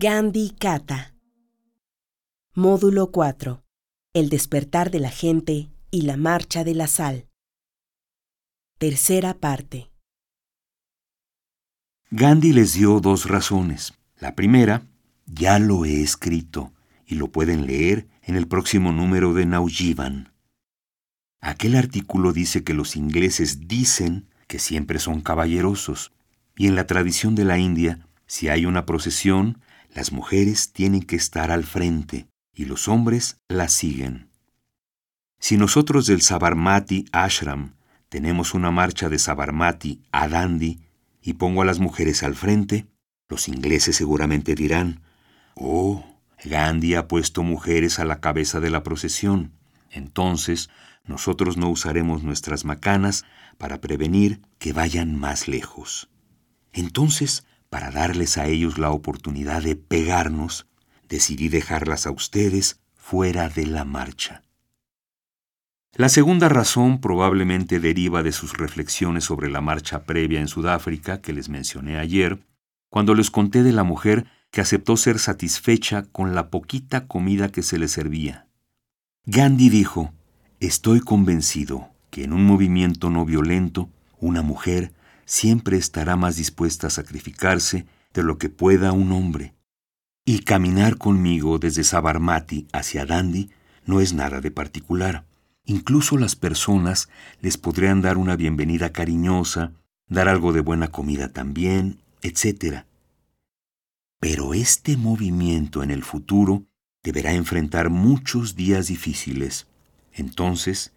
[0.00, 1.12] Gandhi Kata.
[2.54, 3.64] Módulo 4.
[4.14, 7.26] El despertar de la gente y la marcha de la sal.
[8.78, 9.90] Tercera parte.
[12.12, 13.92] Gandhi les dio dos razones.
[14.20, 14.86] La primera,
[15.26, 16.72] ya lo he escrito
[17.04, 20.32] y lo pueden leer en el próximo número de Naujivan.
[21.40, 26.12] Aquel artículo dice que los ingleses dicen que siempre son caballerosos,
[26.56, 29.60] y en la tradición de la India, si hay una procesión,
[29.92, 34.28] las mujeres tienen que estar al frente y los hombres las siguen.
[35.40, 37.74] Si nosotros del Sabarmati Ashram
[38.08, 40.80] tenemos una marcha de Sabarmati a Dandi
[41.22, 42.86] y pongo a las mujeres al frente,
[43.28, 45.02] los ingleses seguramente dirán,
[45.54, 46.04] oh,
[46.44, 49.52] Gandhi ha puesto mujeres a la cabeza de la procesión.
[49.90, 50.70] Entonces,
[51.04, 53.24] nosotros no usaremos nuestras macanas
[53.56, 56.08] para prevenir que vayan más lejos.
[56.72, 60.66] Entonces, para darles a ellos la oportunidad de pegarnos,
[61.08, 64.42] decidí dejarlas a ustedes fuera de la marcha.
[65.94, 71.32] La segunda razón probablemente deriva de sus reflexiones sobre la marcha previa en Sudáfrica que
[71.32, 72.38] les mencioné ayer,
[72.88, 77.62] cuando les conté de la mujer que aceptó ser satisfecha con la poquita comida que
[77.62, 78.46] se le servía.
[79.26, 80.12] Gandhi dijo,
[80.60, 83.88] Estoy convencido que en un movimiento no violento,
[84.20, 84.92] una mujer
[85.28, 89.54] siempre estará más dispuesta a sacrificarse de lo que pueda un hombre.
[90.24, 93.50] Y caminar conmigo desde Sabarmati hacia Dandi
[93.84, 95.26] no es nada de particular.
[95.64, 99.72] Incluso las personas les podrían dar una bienvenida cariñosa,
[100.08, 102.84] dar algo de buena comida también, etc.
[104.20, 106.64] Pero este movimiento en el futuro
[107.02, 109.66] deberá enfrentar muchos días difíciles.
[110.14, 110.92] Entonces,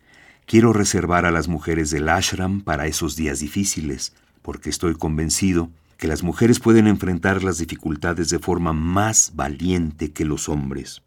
[0.51, 6.09] quiero reservar a las mujeres del ashram para esos días difíciles, porque estoy convencido que
[6.09, 11.03] las mujeres pueden enfrentar las dificultades de forma más valiente que los hombres.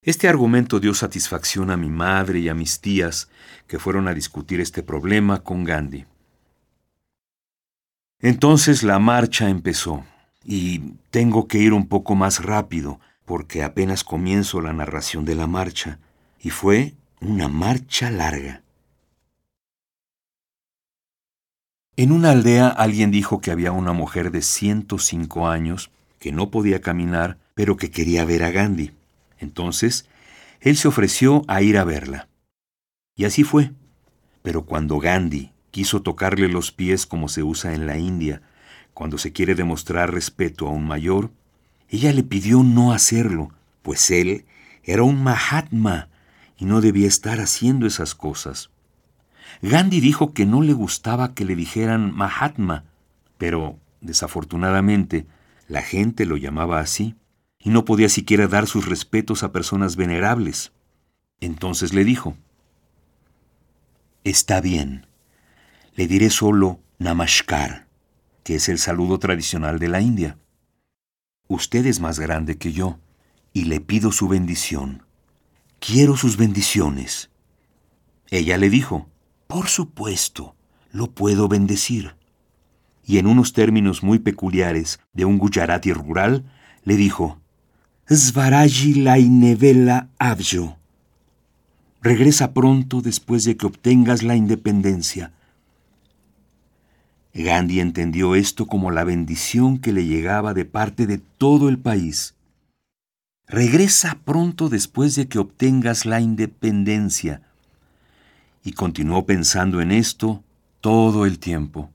[0.00, 3.28] Este argumento dio satisfacción a mi madre y a mis tías,
[3.66, 6.06] que fueron a discutir este problema con Gandhi.
[8.20, 10.02] Entonces la marcha empezó,
[10.42, 15.46] y tengo que ir un poco más rápido, porque apenas comienzo la narración de la
[15.46, 15.98] marcha,
[16.40, 18.62] y fue una marcha larga.
[21.96, 26.82] En una aldea alguien dijo que había una mujer de 105 años que no podía
[26.82, 28.92] caminar, pero que quería ver a Gandhi.
[29.38, 30.06] Entonces,
[30.60, 32.28] él se ofreció a ir a verla.
[33.16, 33.72] Y así fue.
[34.42, 38.42] Pero cuando Gandhi quiso tocarle los pies como se usa en la India,
[38.92, 41.30] cuando se quiere demostrar respeto a un mayor,
[41.88, 43.52] ella le pidió no hacerlo,
[43.82, 44.44] pues él
[44.84, 46.08] era un Mahatma
[46.56, 48.70] y no debía estar haciendo esas cosas.
[49.62, 52.84] Gandhi dijo que no le gustaba que le dijeran Mahatma,
[53.38, 55.26] pero desafortunadamente
[55.68, 57.16] la gente lo llamaba así
[57.58, 60.72] y no podía siquiera dar sus respetos a personas venerables.
[61.40, 62.36] Entonces le dijo,
[64.24, 65.06] Está bien,
[65.94, 67.86] le diré solo Namaskar,
[68.42, 70.38] que es el saludo tradicional de la India.
[71.48, 72.98] Usted es más grande que yo
[73.52, 75.05] y le pido su bendición.
[75.86, 77.30] Quiero sus bendiciones.
[78.30, 79.06] Ella le dijo,
[79.46, 80.56] por supuesto,
[80.90, 82.16] lo puedo bendecir.
[83.04, 86.44] Y en unos términos muy peculiares de un Gujarati rural,
[86.82, 87.38] le dijo,
[88.08, 90.76] Svaraji Lainevela Abjo.
[92.02, 95.34] Regresa pronto después de que obtengas la independencia.
[97.32, 102.35] Gandhi entendió esto como la bendición que le llegaba de parte de todo el país.
[103.48, 107.42] Regresa pronto después de que obtengas la independencia,
[108.64, 110.42] y continuó pensando en esto
[110.80, 111.90] todo el tiempo.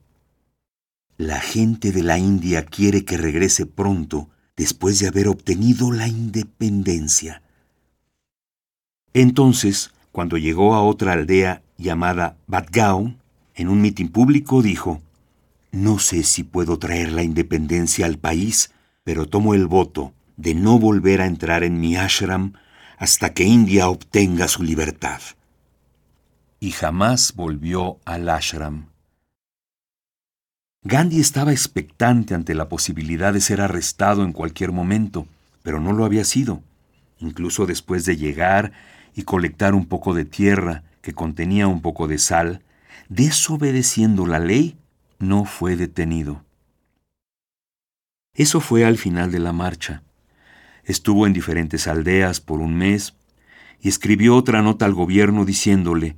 [1.18, 7.42] La gente de la India quiere que regrese pronto después de haber obtenido la independencia.
[9.12, 13.18] Entonces, cuando llegó a otra aldea llamada Badgaon,
[13.54, 15.02] en un mitin público dijo,
[15.70, 18.72] No sé si puedo traer la independencia al país,
[19.04, 22.54] pero tomo el voto de no volver a entrar en mi ashram
[22.98, 25.20] hasta que India obtenga su libertad
[26.62, 28.86] y jamás volvió al ashram.
[30.84, 35.26] Gandhi estaba expectante ante la posibilidad de ser arrestado en cualquier momento,
[35.64, 36.62] pero no lo había sido.
[37.18, 38.70] Incluso después de llegar
[39.16, 42.62] y colectar un poco de tierra que contenía un poco de sal,
[43.08, 44.78] desobedeciendo la ley,
[45.18, 46.44] no fue detenido.
[48.34, 50.04] Eso fue al final de la marcha.
[50.84, 53.14] Estuvo en diferentes aldeas por un mes
[53.80, 56.16] y escribió otra nota al gobierno diciéndole,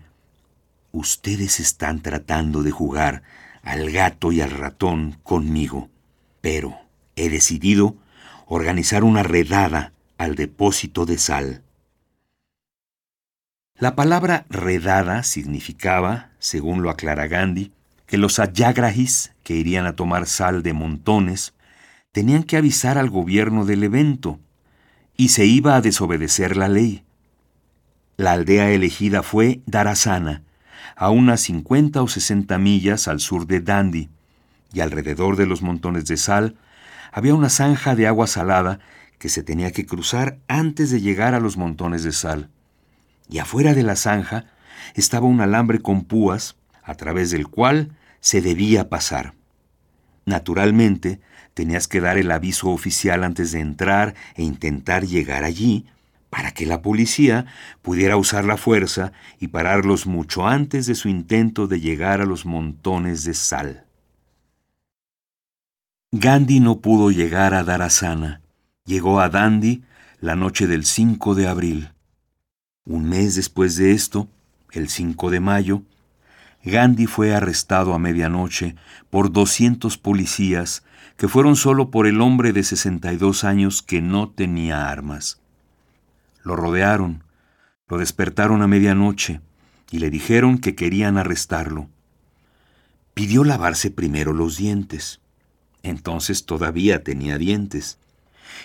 [0.93, 3.23] Ustedes están tratando de jugar
[3.63, 5.89] al gato y al ratón conmigo,
[6.41, 6.77] pero
[7.17, 7.97] he decidido
[8.47, 11.63] organizar una redada al depósito de sal.
[13.77, 17.73] La palabra redada significaba, según lo aclara Gandhi,
[18.07, 21.55] que los ayagrahis, que irían a tomar sal de montones,
[22.13, 24.39] tenían que avisar al gobierno del evento,
[25.17, 27.05] y se iba a desobedecer la ley.
[28.17, 30.43] La aldea elegida fue Darasana,
[30.97, 34.09] a unas 50 o 60 millas al sur de Dandi,
[34.73, 36.57] y alrededor de los montones de sal
[37.13, 38.81] había una zanja de agua salada
[39.19, 42.51] que se tenía que cruzar antes de llegar a los montones de sal.
[43.29, 44.47] Y afuera de la zanja
[44.95, 49.35] estaba un alambre con púas a través del cual se debía pasar.
[50.27, 51.21] Naturalmente,
[51.55, 55.87] tenías que dar el aviso oficial antes de entrar e intentar llegar allí
[56.29, 57.47] para que la policía
[57.81, 62.45] pudiera usar la fuerza y pararlos mucho antes de su intento de llegar a los
[62.45, 63.85] montones de sal.
[66.11, 68.41] Gandhi no pudo llegar a Darasana.
[68.85, 69.85] Llegó a Dandi
[70.21, 71.93] la noche del 5 de abril.
[72.85, 74.29] Un mes después de esto,
[74.73, 75.83] el 5 de mayo,
[76.65, 78.75] Gandhi fue arrestado a medianoche
[79.11, 80.83] por 200 policías
[81.17, 85.41] que fueron solo por el hombre de 62 años que no tenía armas.
[86.43, 87.25] Lo rodearon,
[87.89, 89.41] lo despertaron a medianoche
[89.91, 91.89] y le dijeron que querían arrestarlo.
[93.15, 95.21] Pidió lavarse primero los dientes.
[95.83, 97.99] Entonces todavía tenía dientes.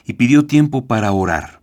[0.06, 1.62] Y pidió tiempo para orar.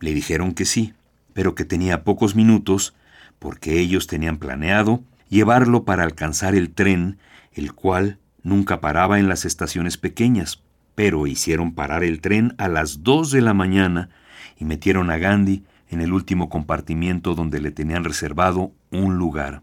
[0.00, 0.94] Le dijeron que sí,
[1.32, 2.94] pero que tenía pocos minutos
[3.38, 7.18] porque ellos tenían planeado llevarlo para alcanzar el tren,
[7.52, 10.62] el cual nunca paraba en las estaciones pequeñas,
[10.94, 14.10] pero hicieron parar el tren a las dos de la mañana
[14.58, 19.62] y metieron a Gandhi en el último compartimiento donde le tenían reservado un lugar.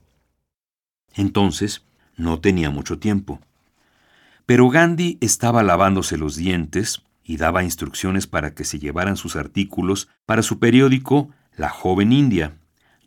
[1.13, 1.85] Entonces,
[2.15, 3.41] no tenía mucho tiempo.
[4.45, 10.07] Pero Gandhi estaba lavándose los dientes y daba instrucciones para que se llevaran sus artículos
[10.25, 12.57] para su periódico La Joven India,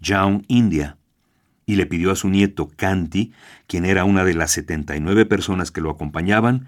[0.00, 0.97] Young India,
[1.68, 3.34] y le pidió a su nieto Kanti,
[3.66, 6.66] quien era una de las 79 personas que lo acompañaban,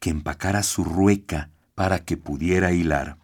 [0.00, 3.16] que empacara su rueca para que pudiera hilar.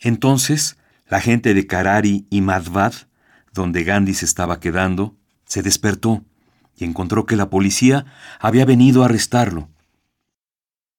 [0.00, 2.94] Entonces, la gente de Karari y Madhvad,
[3.52, 6.24] donde Gandhi se estaba quedando, se despertó
[6.76, 8.04] y encontró que la policía
[8.40, 9.68] había venido a arrestarlo.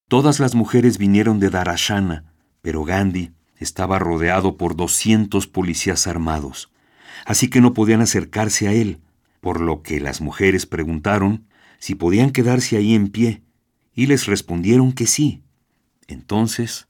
[0.08, 2.32] Todas las mujeres vinieron de Darashana,
[2.62, 6.72] pero Gandhi estaba rodeado por 200 policías armados,
[7.26, 9.02] así que no podían acercarse a él,
[9.42, 11.48] por lo que las mujeres preguntaron
[11.80, 13.42] si podían quedarse ahí en pie,
[13.94, 15.44] y les respondieron que sí.
[16.08, 16.88] Entonces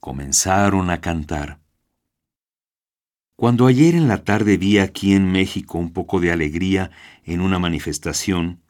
[0.00, 1.60] comenzaron a cantar.
[3.36, 6.90] Cuando ayer en la tarde vi aquí en México un poco de alegría
[7.24, 8.60] en una manifestación,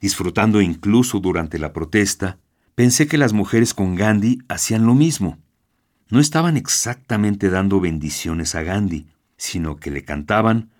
[0.00, 2.38] disfrutando incluso durante la protesta,
[2.74, 5.38] pensé que las mujeres con Gandhi hacían lo mismo.
[6.08, 9.06] No estaban exactamente dando bendiciones a Gandhi,
[9.44, 10.70] sino que le cantaban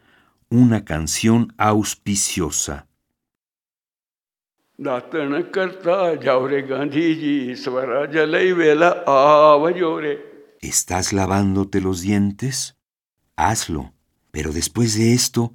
[0.48, 2.86] una canción auspiciosa.
[10.60, 12.76] ¿Estás lavándote los dientes?
[13.36, 13.92] Hazlo,
[14.30, 15.52] pero después de esto,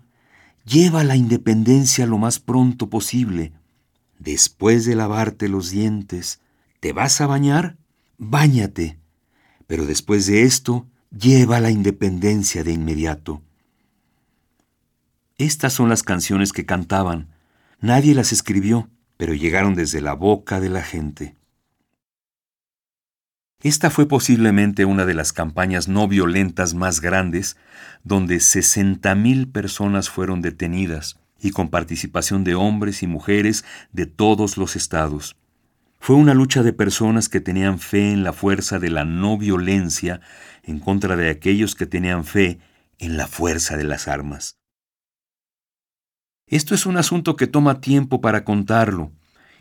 [0.63, 3.54] lleva la independencia lo más pronto posible.
[4.20, 6.42] Después de lavarte los dientes,
[6.80, 7.78] ¿te vas a bañar?
[8.20, 9.00] Báñate,
[9.66, 13.42] pero después de esto, lleva la independencia de inmediato.
[15.38, 17.30] Estas son las canciones que cantaban.
[17.80, 18.89] Nadie las escribió
[19.20, 21.36] pero llegaron desde la boca de la gente.
[23.62, 27.58] Esta fue posiblemente una de las campañas no violentas más grandes,
[28.06, 34.78] donde 60.000 personas fueron detenidas y con participación de hombres y mujeres de todos los
[34.78, 35.36] estados.
[36.00, 40.22] Fue una lucha de personas que tenían fe en la fuerza de la no violencia
[40.70, 42.60] en contra de aquellos que tenían fe
[43.00, 44.60] en la fuerza de las armas.
[46.46, 49.12] Esto es un asunto que toma tiempo para contarlo,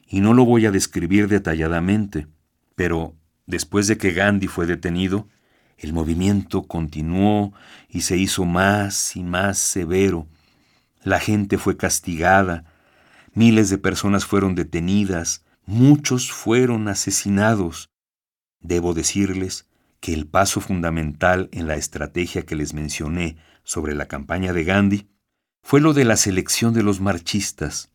[0.06, 2.26] y no lo voy a describir detalladamente,
[2.74, 3.14] pero
[3.46, 5.28] después de que Gandhi fue detenido,
[5.76, 7.52] el movimiento continuó
[7.88, 10.26] y se hizo más y más severo.
[11.04, 12.64] La gente fue castigada,
[13.34, 17.90] miles de personas fueron detenidas, muchos fueron asesinados.
[18.60, 19.67] Debo decirles
[20.00, 25.08] que el paso fundamental en la estrategia que les mencioné sobre la campaña de Gandhi
[25.62, 27.90] fue lo de la selección de los marchistas.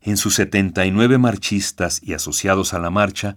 [0.00, 3.36] En sus 79 marchistas y asociados a la marcha,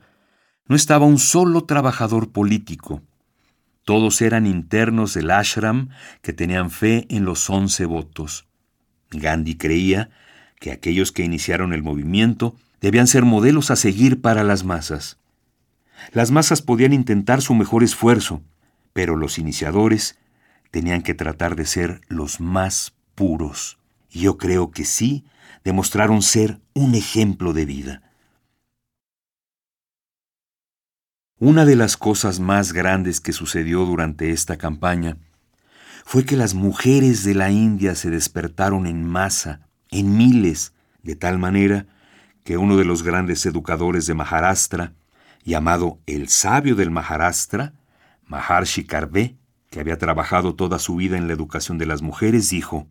[0.67, 3.03] no estaba un solo trabajador político.
[3.83, 5.89] Todos eran internos del ashram
[6.23, 8.47] que tenían fe en los once votos.
[9.11, 10.09] Gandhi creía
[10.59, 15.19] que aquellos que iniciaron el movimiento debían ser modelos a seguir para las masas.
[16.11, 18.41] Las masas podían intentar su mejor esfuerzo,
[18.93, 20.17] pero los iniciadores
[20.71, 23.79] tenían que tratar de ser los más puros.
[24.09, 25.25] Y yo creo que sí
[25.63, 28.01] demostraron ser un ejemplo de vida.
[31.37, 35.17] Una de las cosas más grandes que sucedió durante esta campaña
[36.05, 40.73] fue que las mujeres de la India se despertaron en masa, en miles,
[41.03, 41.87] de tal manera
[42.43, 44.93] que uno de los grandes educadores de Maharashtra,
[45.45, 47.73] llamado el sabio del Maharashtra,
[48.25, 49.37] Maharshi Karve,
[49.69, 52.87] que había trabajado toda su vida en la educación de las mujeres, dijo,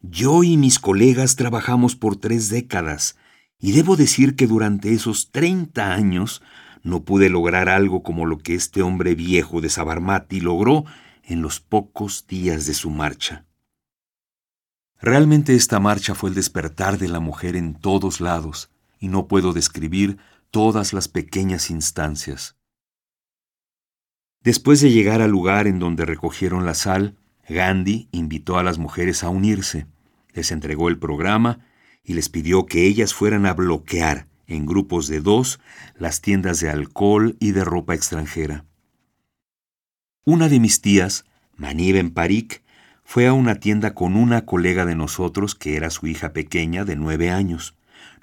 [0.00, 3.16] Yo y mis colegas trabajamos por tres décadas,
[3.58, 6.42] y debo decir que durante esos treinta años
[6.82, 10.84] no pude lograr algo como lo que este hombre viejo de Sabarmati logró
[11.24, 13.44] en los pocos días de su marcha.
[15.00, 18.70] Realmente esta marcha fue el despertar de la mujer en todos lados,
[19.00, 20.18] y no puedo describir
[20.52, 22.56] todas las pequeñas instancias.
[24.42, 27.16] Después de llegar al lugar en donde recogieron la sal,
[27.48, 29.86] Gandhi invitó a las mujeres a unirse,
[30.34, 31.66] les entregó el programa
[32.04, 35.58] y les pidió que ellas fueran a bloquear, en grupos de dos,
[35.96, 38.66] las tiendas de alcohol y de ropa extranjera.
[40.24, 41.24] Una de mis tías,
[41.56, 42.62] Maniben Parik,
[43.04, 46.96] fue a una tienda con una colega de nosotros que era su hija pequeña de
[46.96, 47.74] nueve años.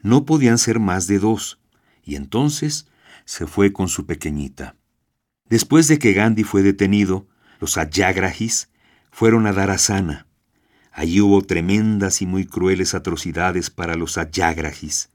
[0.04, 1.59] No podían ser más de dos,
[2.10, 2.88] y entonces
[3.26, 4.76] se fue con su pequeñita.
[5.48, 7.28] Después de que Gandhi fue detenido,
[7.60, 8.70] los Ayagrahis
[9.12, 10.26] fueron a Darasana.
[10.92, 15.12] Allí hubo tremendas y muy crueles atrocidades para los Ayagrahis.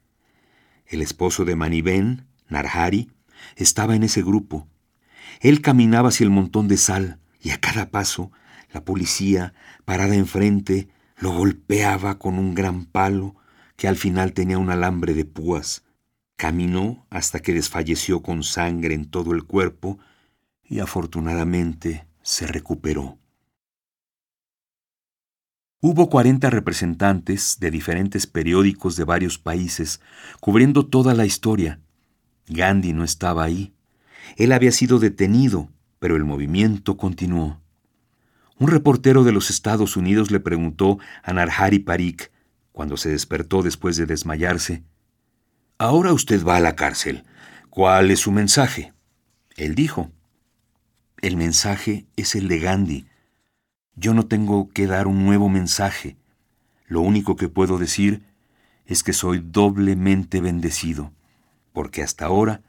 [0.87, 3.11] El esposo de Maniben, Narhari,
[3.57, 4.69] estaba en ese grupo.
[5.41, 8.31] Él caminaba hacia el montón de sal y a cada paso
[8.73, 9.53] la policía,
[9.85, 13.35] parada enfrente, lo golpeaba con un gran palo
[13.77, 15.83] que al final tenía un alambre de púas.
[16.37, 19.99] Caminó hasta que desfalleció con sangre en todo el cuerpo
[20.65, 23.19] y afortunadamente se recuperó.
[25.81, 30.01] Hubo 40 representantes de diferentes periódicos de varios países
[30.41, 31.81] cubriendo toda la historia.
[32.49, 33.75] Gandhi no estaba ahí.
[34.37, 37.61] Él había sido detenido, pero el movimiento continuó.
[38.59, 42.33] Un reportero de los Estados Unidos le preguntó a Narhari Parik,
[42.73, 44.85] cuando se despertó después de desmayarse,
[45.79, 47.25] Ahora usted va a la cárcel.
[47.71, 48.93] ¿Cuál es su mensaje?
[49.57, 50.11] Él dijo,
[51.21, 53.07] El mensaje es el de Gandhi
[53.97, 56.17] yo no tengo que dar un nuevo mensaje.
[56.87, 58.23] Lo único que puedo decir
[58.87, 61.13] es que soy doblemente bendecido,
[61.73, 62.63] porque hasta ahora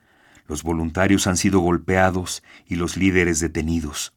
[0.48, 4.14] los voluntarios han sido golpeados y los líderes detenidos.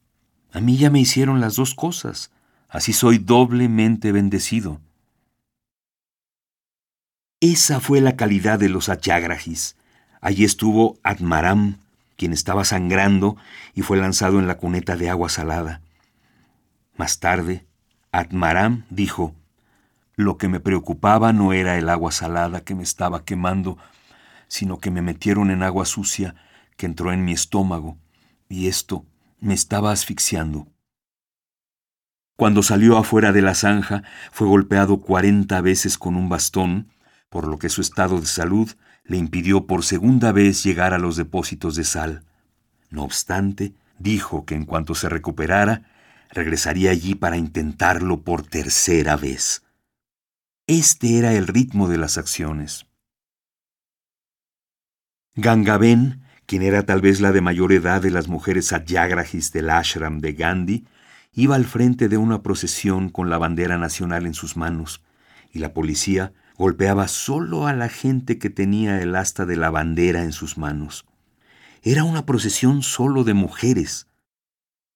[0.53, 2.31] A mí ya me hicieron las dos cosas,
[2.69, 4.81] así soy doblemente bendecido.
[7.41, 9.77] Esa fue la calidad de los achagrajis.
[10.21, 11.77] Allí estuvo Atmaram,
[12.17, 13.37] quien estaba sangrando
[13.75, 15.81] y fue lanzado en la cuneta de agua salada.
[16.97, 17.65] Más tarde,
[18.11, 19.37] Atmaram dijo,
[20.17, 23.79] lo que me preocupaba no era el agua salada que me estaba quemando,
[24.49, 26.35] sino que me metieron en agua sucia
[26.77, 27.99] que entró en mi estómago,
[28.49, 29.05] y esto
[29.39, 30.67] me estaba asfixiando.
[32.37, 34.03] Cuando salió afuera de la zanja,
[34.33, 36.89] fue golpeado cuarenta veces con un bastón,
[37.29, 38.71] por lo que su estado de salud
[39.05, 42.25] le impidió por segunda vez llegar a los depósitos de sal.
[42.91, 45.83] No obstante, dijo que en cuanto se recuperara,
[46.31, 49.63] regresaría allí para intentarlo por tercera vez.
[50.67, 52.87] Este era el ritmo de las acciones.
[55.35, 60.21] Gangaben, quien era tal vez la de mayor edad de las mujeres satyagrahis del ashram
[60.21, 60.85] de Gandhi,
[61.33, 65.03] iba al frente de una procesión con la bandera nacional en sus manos,
[65.53, 70.23] y la policía golpeaba solo a la gente que tenía el asta de la bandera
[70.23, 71.07] en sus manos.
[71.83, 74.09] Era una procesión solo de mujeres,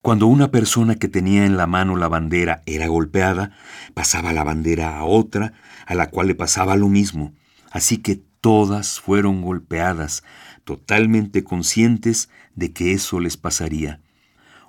[0.02, 3.52] cuando una persona que tenía en la mano la bandera era golpeada,
[3.94, 5.52] pasaba la bandera a otra,
[5.86, 7.32] a la cual le pasaba lo mismo.
[7.70, 10.24] Así que todas fueron golpeadas,
[10.64, 14.00] totalmente conscientes de que eso les pasaría.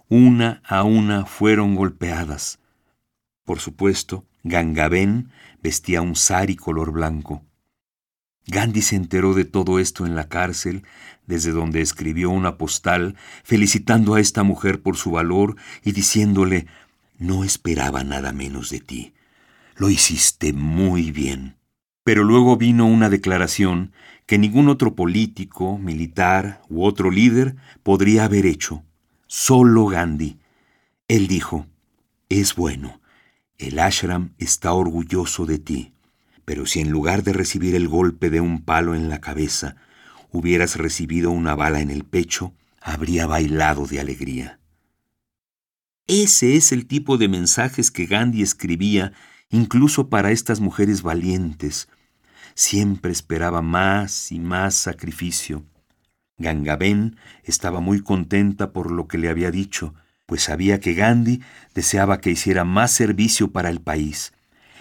[0.08, 2.60] Una a una fueron golpeadas.
[3.44, 5.32] Por supuesto, Gangabén
[5.64, 7.44] vestía un sari color blanco.
[8.46, 10.84] Gandhi se enteró de todo esto en la cárcel,
[11.26, 16.68] desde donde escribió una postal felicitando a esta mujer por su valor y diciéndole,
[17.18, 19.14] no esperaba nada menos de ti.
[19.76, 21.56] Lo hiciste muy bien.
[22.04, 23.94] Pero luego vino una declaración
[24.26, 28.84] que ningún otro político, militar u otro líder podría haber hecho.
[29.28, 30.38] Solo Gandhi.
[31.08, 31.66] Él dijo,
[32.28, 33.00] es bueno,
[33.64, 35.94] el ashram está orgulloso de ti.
[36.46, 39.78] Pero si en lugar de recibir el golpe de un palo en la cabeza,
[40.32, 44.60] hubieras recibido una bala en el pecho, habría bailado de alegría.
[46.08, 49.14] Ese es el tipo de mensajes que Gandhi escribía
[49.50, 51.88] incluso para estas mujeres valientes.
[52.56, 55.66] Siempre esperaba más y más sacrificio.
[56.38, 59.94] Gangaben estaba muy contenta por lo que le había dicho,
[60.26, 61.42] pues sabía que Gandhi
[61.74, 64.34] deseaba que hiciera más servicio para el país.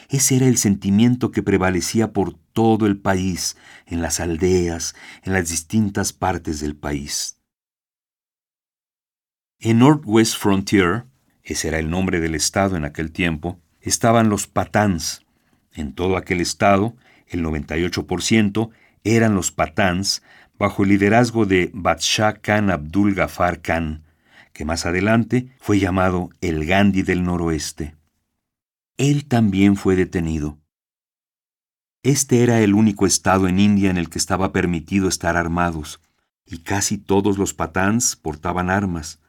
[0.08, 3.56] Ese era el sentimiento que prevalecía por todo el país,
[3.86, 7.38] en las aldeas, en las distintas partes del país.
[9.58, 11.04] En Northwest Frontier,
[11.42, 15.24] ese era el nombre del estado en aquel tiempo, estaban los patans.
[15.72, 16.94] En todo aquel estado,
[17.28, 18.70] el 98%
[19.04, 20.22] eran los patans
[20.58, 24.01] bajo el liderazgo de Badshah Khan Abdul Ghaffar Khan,
[24.52, 27.96] que más adelante fue llamado el Gandhi del Noroeste.
[28.96, 30.58] Él también fue detenido.
[32.02, 36.00] Este era el único estado en India en el que estaba permitido estar armados,
[36.44, 39.20] y casi todos los patans portaban armas,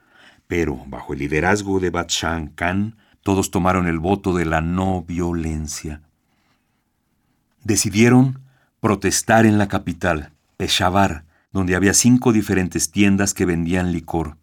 [0.48, 6.02] pero bajo el liderazgo de Batshan Khan, todos tomaron el voto de la no violencia.
[7.64, 8.42] Decidieron
[8.82, 14.38] protestar en la capital, Peshawar, donde había cinco diferentes tiendas que vendían licor,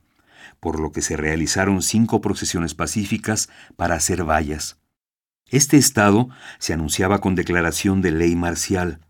[0.61, 4.79] por lo que se realizaron cinco procesiones pacíficas para hacer vallas.
[5.47, 9.01] Este estado se anunciaba con declaración de ley marcial.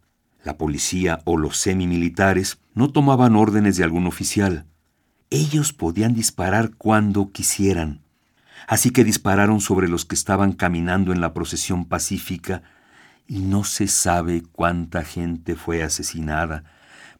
[0.42, 4.66] La policía o los semimilitares no tomaban órdenes de algún oficial.
[5.28, 8.02] Ellos podían disparar cuando quisieran.
[8.66, 12.62] Así que dispararon sobre los que estaban caminando en la procesión pacífica
[13.26, 16.64] y no se sabe cuánta gente fue asesinada,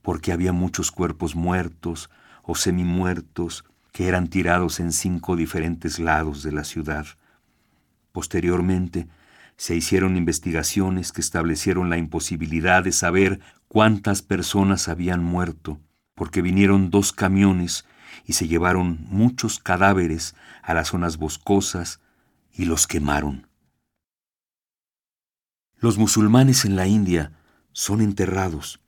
[0.02, 2.10] porque había muchos cuerpos muertos
[2.42, 7.06] o semimuertos que eran tirados en cinco diferentes lados de la ciudad.
[8.12, 9.09] Posteriormente,
[9.56, 15.78] se hicieron investigaciones que establecieron la imposibilidad de saber cuántas personas habían muerto,
[16.15, 17.84] porque vinieron dos camiones
[18.25, 22.00] y se llevaron muchos cadáveres a las zonas boscosas
[22.52, 23.49] y los quemaron.
[25.78, 27.32] Los musulmanes en la India
[27.73, 28.80] son enterrados,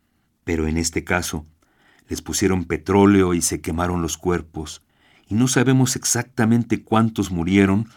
[0.45, 1.47] pero en este caso
[2.09, 4.83] les pusieron petróleo y se quemaron los cuerpos,
[5.33, 7.89] y no sabemos exactamente cuántos murieron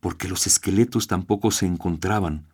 [0.00, 2.46] porque los esqueletos tampoco se encontraban.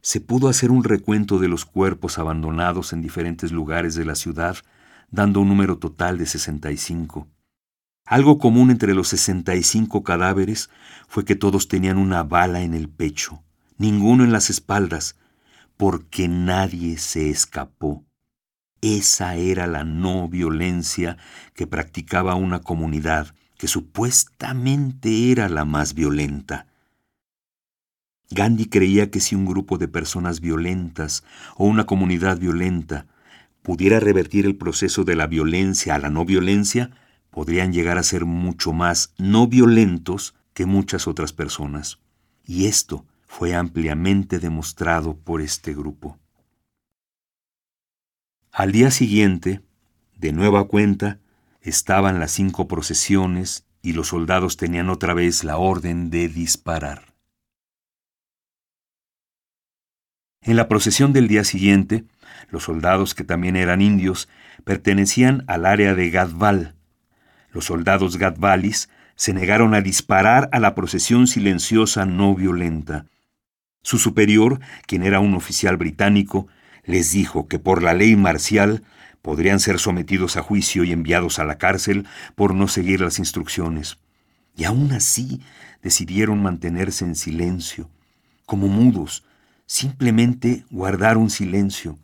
[0.00, 4.58] Se pudo hacer un recuento de los cuerpos abandonados en diferentes lugares de la ciudad,
[5.10, 7.26] dando un número total de 65.
[8.06, 10.70] Algo común entre los 65 cadáveres
[11.08, 13.42] fue que todos tenían una bala en el pecho,
[13.76, 15.16] ninguno en las espaldas,
[15.76, 18.04] porque nadie se escapó.
[18.82, 21.16] Esa era la no violencia
[21.54, 26.68] que practicaba una comunidad que supuestamente era la más violenta.
[28.30, 31.24] Gandhi creía que si un grupo de personas violentas
[31.56, 33.06] o una comunidad violenta
[33.62, 36.90] pudiera revertir el proceso de la violencia a la no violencia,
[37.30, 41.98] podrían llegar a ser mucho más no violentos que muchas otras personas.
[42.46, 46.18] Y esto fue ampliamente demostrado por este grupo.
[48.52, 49.62] Al día siguiente,
[50.16, 51.18] de nueva cuenta,
[51.60, 57.14] estaban las cinco procesiones y los soldados tenían otra vez la orden de disparar.
[60.42, 62.04] En la procesión del día siguiente,
[62.50, 64.28] los soldados que también eran indios
[64.64, 66.74] pertenecían al área de Gadval,
[67.52, 73.06] los soldados Gadvalis se negaron a disparar a la procesión silenciosa no violenta.
[73.82, 76.46] Su superior, quien era un oficial británico,
[76.84, 78.84] les dijo que por la ley marcial
[79.28, 83.98] podrían ser sometidos a juicio y enviados a la cárcel por no seguir las instrucciones.
[84.56, 85.42] Y aún así
[85.82, 87.90] decidieron mantenerse en silencio,
[88.46, 89.24] como mudos,
[89.66, 91.98] simplemente guardaron silencio.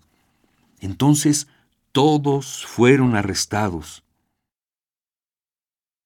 [0.81, 1.47] Entonces
[1.93, 4.05] todos fueron arrestados.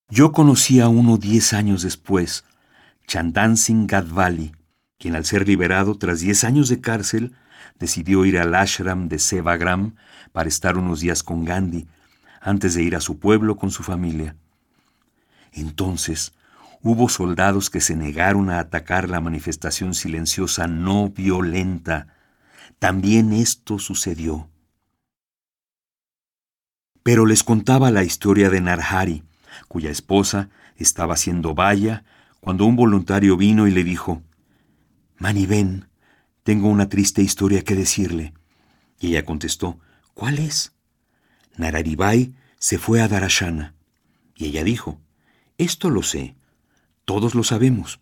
[0.09, 2.45] Yo conocí a uno diez años después,
[3.09, 3.91] Chandan Singh
[5.01, 7.35] quien al ser liberado tras diez años de cárcel,
[7.81, 9.97] decidió ir al ashram de Sevagram
[10.33, 11.87] para estar unos días con Gandhi,
[12.41, 14.37] antes de ir a su pueblo con su familia.
[15.53, 16.33] Entonces,
[16.83, 22.09] hubo soldados que se negaron a atacar la manifestación silenciosa no violenta.
[22.79, 24.49] También esto sucedió.
[27.03, 29.25] Pero les contaba la historia de Narhari,
[29.67, 32.05] cuya esposa estaba haciendo valla,
[32.41, 34.23] cuando un voluntario vino y le dijo,
[35.19, 35.89] Mani, ven,
[36.45, 38.35] tengo una triste historia que decirle.
[39.01, 39.81] Y ella contestó,
[40.19, 40.73] ¿cuál es?
[41.57, 43.77] Nararibai se fue a Darashana.
[44.35, 45.01] Y ella dijo,
[45.59, 46.35] esto lo sé,
[47.05, 48.01] todos lo sabemos.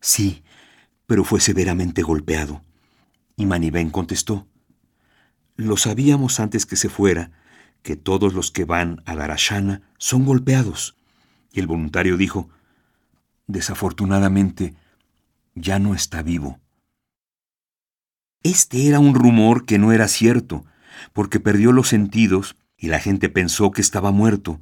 [0.00, 0.42] Sí,
[1.06, 2.62] pero fue severamente golpeado.
[3.36, 4.48] Y Manibén contestó,
[5.54, 7.30] lo sabíamos antes que se fuera,
[7.84, 10.96] que todos los que van a Darashana son golpeados.
[11.52, 12.50] Y el voluntario dijo,
[13.46, 14.74] desafortunadamente,
[15.54, 16.58] ya no está vivo.
[18.42, 20.64] Este era un rumor que no era cierto,
[21.12, 24.60] porque perdió los sentidos y la gente pensó que estaba muerto.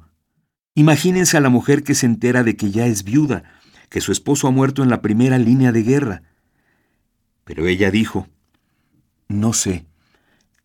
[0.75, 3.43] Imagínense a la mujer que se entera de que ya es viuda,
[3.89, 6.23] que su esposo ha muerto en la primera línea de guerra.
[7.43, 8.27] Pero ella dijo,
[9.27, 9.85] no sé,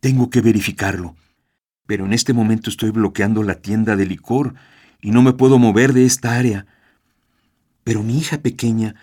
[0.01, 1.17] tengo que verificarlo,
[1.87, 4.55] pero en este momento estoy bloqueando la tienda de licor
[5.01, 6.67] y no me puedo mover de esta área.
[7.83, 8.95] Pero mi hija pequeña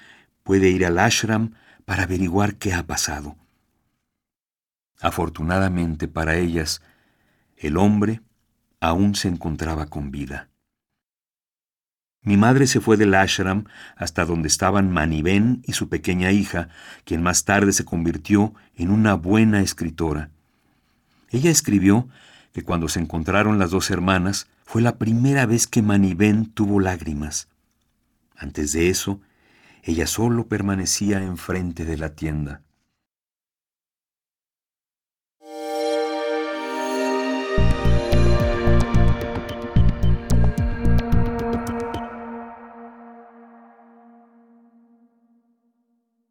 [0.44, 1.52] puede ir al ashram
[1.86, 3.36] para averiguar qué ha pasado.
[5.04, 6.82] Afortunadamente para ellas,
[7.58, 8.22] el hombre
[8.80, 10.48] aún se encontraba con vida.
[12.22, 13.66] Mi madre se fue del ashram
[13.98, 16.70] hasta donde estaban Maniben y su pequeña hija,
[17.04, 20.30] quien más tarde se convirtió en una buena escritora.
[21.32, 22.08] Ella escribió
[22.54, 27.50] que cuando se encontraron las dos hermanas fue la primera vez que Maniben tuvo lágrimas.
[28.38, 29.20] Antes de eso,
[29.82, 32.62] ella solo permanecía enfrente de la tienda.